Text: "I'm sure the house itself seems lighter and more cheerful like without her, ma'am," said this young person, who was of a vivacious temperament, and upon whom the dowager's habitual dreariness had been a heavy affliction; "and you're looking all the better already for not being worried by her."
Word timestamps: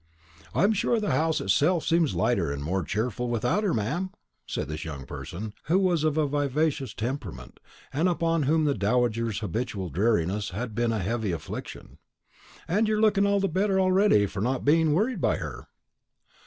"I'm 0.55 0.73
sure 0.73 0.99
the 0.99 1.11
house 1.11 1.39
itself 1.39 1.85
seems 1.85 2.15
lighter 2.15 2.51
and 2.51 2.63
more 2.63 2.81
cheerful 2.83 3.27
like 3.27 3.33
without 3.33 3.63
her, 3.63 3.71
ma'am," 3.71 4.09
said 4.47 4.67
this 4.67 4.83
young 4.83 5.05
person, 5.05 5.53
who 5.65 5.77
was 5.77 6.03
of 6.03 6.17
a 6.17 6.25
vivacious 6.25 6.91
temperament, 6.95 7.59
and 7.93 8.09
upon 8.09 8.41
whom 8.49 8.65
the 8.65 8.73
dowager's 8.73 9.41
habitual 9.41 9.89
dreariness 9.89 10.49
had 10.49 10.73
been 10.73 10.91
a 10.91 10.97
heavy 11.01 11.31
affliction; 11.31 11.99
"and 12.67 12.87
you're 12.87 12.99
looking 12.99 13.27
all 13.27 13.39
the 13.39 13.47
better 13.47 13.79
already 13.79 14.25
for 14.25 14.41
not 14.41 14.65
being 14.65 14.93
worried 14.93 15.21
by 15.21 15.35
her." 15.37 15.67